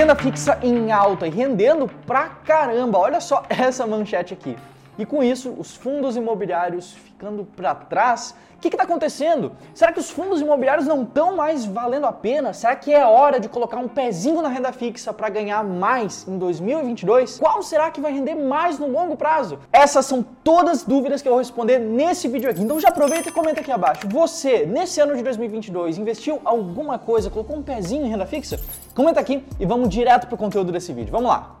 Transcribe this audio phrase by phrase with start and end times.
[0.00, 2.96] Renda fixa em alta e rendendo pra caramba.
[2.96, 4.56] Olha só essa manchete aqui.
[4.98, 8.34] E com isso, os fundos imobiliários ficando para trás.
[8.56, 9.52] O que está acontecendo?
[9.74, 12.52] Será que os fundos imobiliários não estão mais valendo a pena?
[12.52, 16.36] Será que é hora de colocar um pezinho na renda fixa para ganhar mais em
[16.36, 17.38] 2022?
[17.38, 19.58] Qual será que vai render mais no longo prazo?
[19.72, 22.60] Essas são todas as dúvidas que eu vou responder nesse vídeo aqui.
[22.60, 24.06] Então já aproveita e comenta aqui abaixo.
[24.08, 28.60] Você, nesse ano de 2022, investiu alguma coisa, colocou um pezinho em renda fixa?
[28.94, 31.10] Comenta aqui e vamos direto para o conteúdo desse vídeo.
[31.10, 31.59] Vamos lá!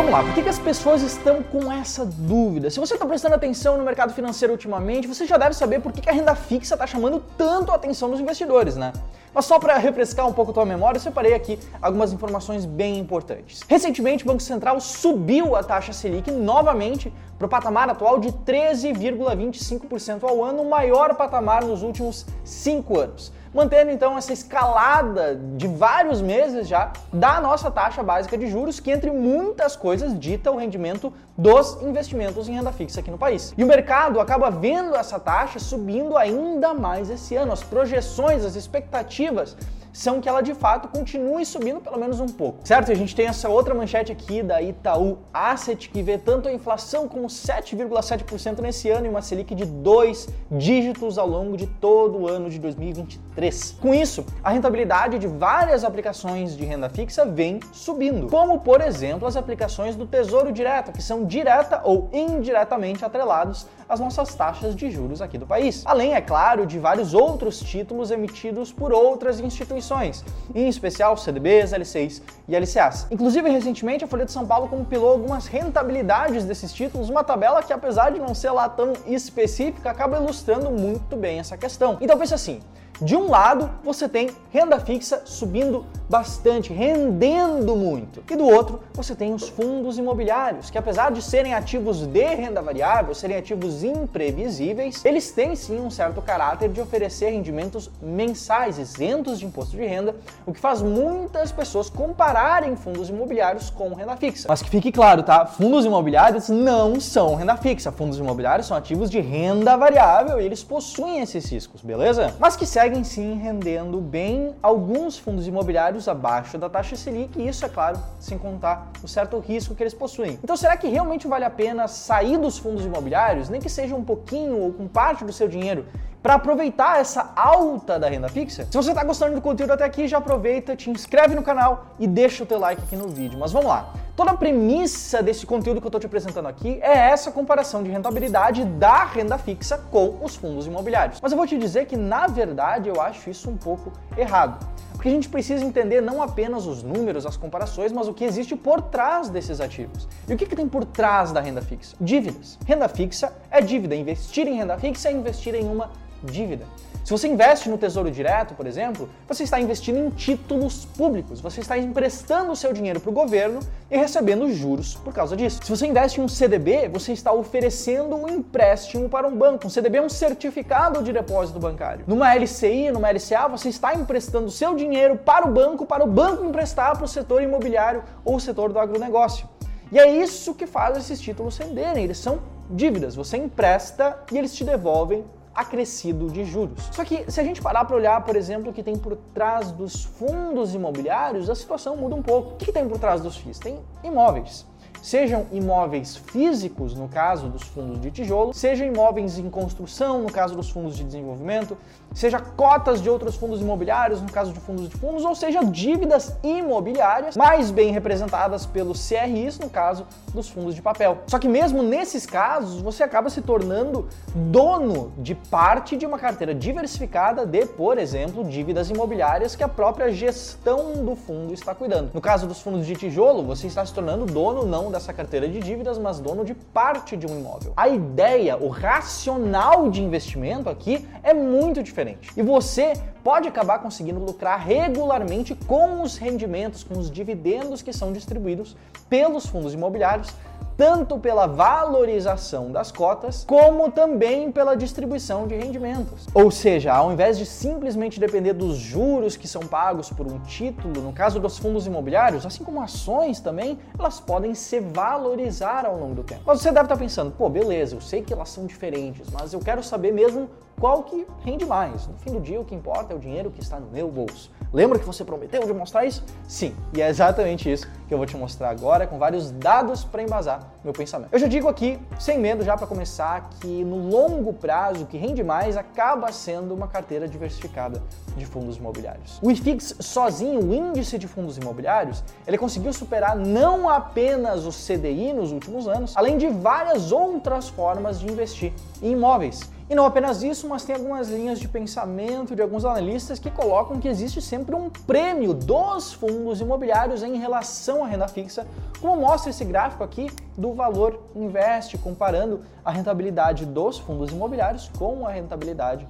[0.00, 2.70] Vamos lá, por que, que as pessoas estão com essa dúvida?
[2.70, 6.00] Se você está prestando atenção no mercado financeiro ultimamente, você já deve saber por que,
[6.00, 8.94] que a renda fixa está chamando tanto a atenção dos investidores, né?
[9.34, 12.98] Mas só para refrescar um pouco a tua memória, eu separei aqui algumas informações bem
[12.98, 13.60] importantes.
[13.68, 20.24] Recentemente, o Banco Central subiu a taxa Selic novamente para o patamar atual de 13,25%
[20.24, 26.20] ao ano, o maior patamar nos últimos cinco anos mantendo então essa escalada de vários
[26.20, 31.12] meses já da nossa taxa básica de juros, que entre muitas coisas dita o rendimento
[31.36, 33.52] dos investimentos em renda fixa aqui no país.
[33.56, 37.52] E o mercado acaba vendo essa taxa subindo ainda mais esse ano.
[37.52, 39.56] As projeções, as expectativas
[39.92, 42.90] são que ela de fato continue subindo pelo menos um pouco, certo?
[42.90, 47.08] A gente tem essa outra manchete aqui da Itaú Asset que vê tanto a inflação
[47.08, 52.28] como 7,7% nesse ano e uma Selic de dois dígitos ao longo de todo o
[52.28, 53.76] ano de 2023.
[53.80, 59.26] Com isso, a rentabilidade de várias aplicações de renda fixa vem subindo, como por exemplo
[59.26, 64.90] as aplicações do Tesouro Direto, que são direta ou indiretamente atrelados às nossas taxas de
[64.90, 65.82] juros aqui do país.
[65.84, 70.24] Além, é claro, de vários outros títulos emitidos por outras instituições instituições,
[70.54, 73.06] em especial CDBs, LCIs e LCAs.
[73.10, 77.72] Inclusive, recentemente, a Folha de São Paulo compilou algumas rentabilidades desses títulos, uma tabela que,
[77.72, 81.98] apesar de não ser lá tão específica, acaba ilustrando muito bem essa questão.
[82.00, 82.60] Então, pense assim,
[83.00, 88.22] de um lado, você tem renda fixa subindo bastante, rendendo muito.
[88.30, 92.60] E do outro, você tem os fundos imobiliários, que apesar de serem ativos de renda
[92.60, 99.38] variável, serem ativos imprevisíveis, eles têm sim um certo caráter de oferecer rendimentos mensais, isentos
[99.38, 100.14] de imposto de renda,
[100.46, 104.48] o que faz muitas pessoas compararem fundos imobiliários com renda fixa.
[104.48, 105.46] Mas que fique claro, tá?
[105.46, 107.90] Fundos imobiliários não são renda fixa.
[107.90, 112.34] Fundos imobiliários são ativos de renda variável e eles possuem esses riscos, beleza?
[112.38, 117.64] Mas que seguem sim rendendo bem alguns fundos imobiliários abaixo da taxa Selic, e isso
[117.64, 120.38] é claro, sem contar o certo risco que eles possuem.
[120.42, 124.04] Então, será que realmente vale a pena sair dos fundos imobiliários, nem que seja um
[124.04, 125.86] pouquinho ou com parte do seu dinheiro,
[126.22, 128.66] para aproveitar essa alta da renda fixa?
[128.70, 132.06] Se você está gostando do conteúdo até aqui, já aproveita, te inscreve no canal e
[132.06, 133.38] deixa o teu like aqui no vídeo.
[133.38, 133.92] Mas vamos lá.
[134.14, 137.90] Toda a premissa desse conteúdo que eu estou te apresentando aqui é essa comparação de
[137.90, 141.18] rentabilidade da renda fixa com os fundos imobiliários.
[141.22, 144.62] Mas eu vou te dizer que, na verdade, eu acho isso um pouco errado.
[144.92, 148.54] Porque a gente precisa entender não apenas os números, as comparações, mas o que existe
[148.54, 150.06] por trás desses ativos.
[150.28, 151.96] E o que, que tem por trás da renda fixa?
[151.98, 152.58] Dívidas.
[152.66, 153.96] Renda fixa é dívida.
[153.96, 155.90] Investir em renda fixa é investir em uma
[156.22, 156.66] dívida.
[157.04, 161.60] Se você investe no Tesouro Direto, por exemplo, você está investindo em títulos públicos, você
[161.60, 163.60] está emprestando o seu dinheiro para o governo
[163.90, 165.60] e recebendo juros por causa disso.
[165.64, 169.66] Se você investe em um CDB, você está oferecendo um empréstimo para um banco.
[169.66, 172.04] Um CDB é um certificado de depósito bancário.
[172.06, 176.44] Numa LCI, numa LCA, você está emprestando seu dinheiro para o banco, para o banco
[176.44, 179.48] emprestar para o setor imobiliário ou o setor do agronegócio.
[179.90, 183.16] E é isso que faz esses títulos renderem, eles são dívidas.
[183.16, 185.24] Você empresta e eles te devolvem
[185.60, 186.88] acrescido de juros.
[186.92, 189.70] Só que se a gente parar para olhar, por exemplo, o que tem por trás
[189.72, 192.54] dos fundos imobiliários, a situação muda um pouco.
[192.54, 193.58] O que tem por trás dos FIIs?
[193.58, 194.69] Tem imóveis
[195.02, 200.54] sejam imóveis físicos, no caso dos fundos de tijolo, sejam imóveis em construção, no caso
[200.54, 201.76] dos fundos de desenvolvimento,
[202.14, 206.36] seja cotas de outros fundos imobiliários, no caso de fundos de fundos, ou seja, dívidas
[206.42, 211.18] imobiliárias, mais bem representadas pelos CRIs, no caso dos fundos de papel.
[211.26, 216.54] Só que mesmo nesses casos, você acaba se tornando dono de parte de uma carteira
[216.54, 222.10] diversificada de, por exemplo, dívidas imobiliárias que a própria gestão do fundo está cuidando.
[222.12, 225.60] No caso dos fundos de tijolo, você está se tornando dono não dessa carteira de
[225.60, 227.72] dívidas, mas dono de parte de um imóvel.
[227.76, 232.30] A ideia, o racional de investimento aqui é muito diferente.
[232.36, 232.92] E você
[233.22, 238.76] pode acabar conseguindo lucrar regularmente com os rendimentos, com os dividendos que são distribuídos
[239.08, 240.34] pelos fundos imobiliários
[240.80, 246.26] tanto pela valorização das cotas, como também pela distribuição de rendimentos.
[246.32, 251.02] Ou seja, ao invés de simplesmente depender dos juros que são pagos por um título,
[251.02, 256.14] no caso dos fundos imobiliários, assim como ações também, elas podem se valorizar ao longo
[256.14, 256.40] do tempo.
[256.46, 259.60] Mas você deve estar pensando, pô, beleza, eu sei que elas são diferentes, mas eu
[259.60, 260.48] quero saber mesmo
[260.80, 262.06] qual que rende mais.
[262.06, 264.50] No fim do dia, o que importa é o dinheiro que está no meu bolso.
[264.72, 266.24] Lembra que você prometeu de mostrar isso?
[266.46, 270.22] Sim, e é exatamente isso que eu vou te mostrar agora com vários dados para
[270.22, 271.32] embasar meu pensamento.
[271.32, 275.18] Eu já digo aqui, sem medo já para começar, que no longo prazo o que
[275.18, 278.00] rende mais acaba sendo uma carteira diversificada
[278.36, 279.40] de fundos imobiliários.
[279.42, 285.32] O IFIX sozinho, o índice de fundos imobiliários, ele conseguiu superar não apenas o CDI
[285.32, 289.68] nos últimos anos, além de várias outras formas de investir em imóveis.
[289.90, 293.98] E não apenas isso, mas tem algumas linhas de pensamento de alguns analistas que colocam
[293.98, 298.64] que existe sempre um prêmio dos fundos imobiliários em relação à renda fixa,
[299.00, 305.26] como mostra esse gráfico aqui do valor investe, comparando a rentabilidade dos fundos imobiliários com
[305.26, 306.06] a rentabilidade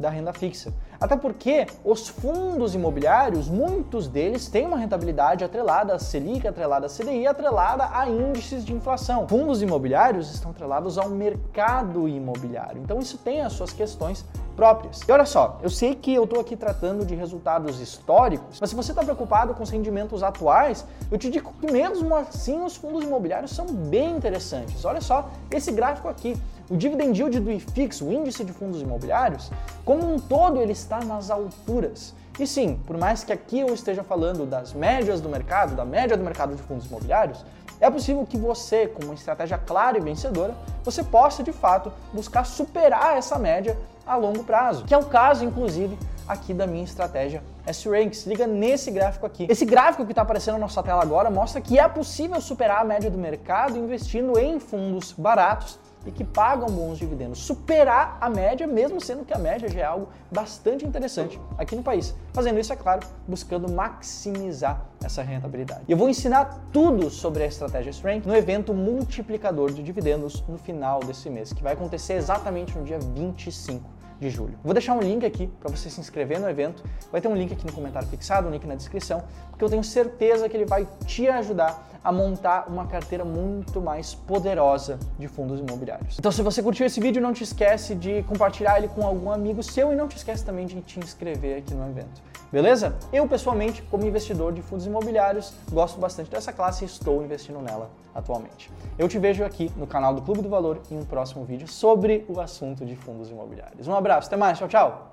[0.00, 0.72] da renda fixa.
[0.98, 6.88] Até porque os fundos imobiliários, muitos deles têm uma rentabilidade atrelada a Selic, atrelada a
[6.88, 9.28] CDI, atrelada a índices de inflação.
[9.28, 12.82] Fundos imobiliários estão atrelados ao mercado imobiliário.
[12.82, 14.24] Então isso tem as suas questões
[14.56, 15.00] próprias.
[15.08, 18.76] E olha só, eu sei que eu estou aqui tratando de resultados históricos, mas se
[18.76, 23.04] você está preocupado com os rendimentos atuais, eu te digo que mesmo assim os fundos
[23.04, 24.84] imobiliários são bem interessantes.
[24.84, 26.36] Olha só esse gráfico aqui.
[26.70, 29.50] O dividend yield do IFIX, o índice de fundos imobiliários,
[29.84, 32.14] como um todo ele está nas alturas.
[32.38, 36.16] E sim, por mais que aqui eu esteja falando das médias do mercado, da média
[36.16, 37.44] do mercado de fundos imobiliários,
[37.80, 42.44] é possível que você, com uma estratégia clara e vencedora, você possa de fato buscar
[42.44, 43.76] superar essa média
[44.06, 48.26] a longo prazo, que é o caso, inclusive, aqui da minha estratégia S-Ranks.
[48.26, 49.44] Liga nesse gráfico aqui.
[49.50, 52.84] Esse gráfico que está aparecendo na nossa tela agora mostra que é possível superar a
[52.84, 55.76] média do mercado investindo em fundos baratos
[56.06, 59.84] e que pagam bons dividendos, superar a média, mesmo sendo que a média já é
[59.84, 62.14] algo bastante interessante aqui no país.
[62.32, 65.82] Fazendo isso, é claro, buscando maximizar essa rentabilidade.
[65.88, 70.58] E eu vou ensinar tudo sobre a estratégia Strength no evento multiplicador de dividendos no
[70.58, 74.58] final desse mês, que vai acontecer exatamente no dia 25 de julho.
[74.62, 76.84] Vou deixar um link aqui para você se inscrever no evento.
[77.10, 79.24] Vai ter um link aqui no comentário fixado, um link na descrição,
[79.60, 84.14] porque eu tenho certeza que ele vai te ajudar a montar uma carteira muito mais
[84.14, 86.18] poderosa de fundos imobiliários.
[86.18, 89.62] Então, se você curtiu esse vídeo, não te esquece de compartilhar ele com algum amigo
[89.62, 92.22] seu e não te esquece também de te inscrever aqui no evento.
[92.50, 92.96] Beleza?
[93.12, 97.90] Eu, pessoalmente, como investidor de fundos imobiliários, gosto bastante dessa classe e estou investindo nela
[98.14, 98.70] atualmente.
[98.98, 102.24] Eu te vejo aqui no canal do Clube do Valor em um próximo vídeo sobre
[102.30, 103.86] o assunto de fundos imobiliários.
[103.86, 105.10] Um abraço, até mais, tchau, tchau!